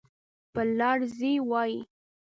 [0.53, 1.77] پر لار ځي وایي.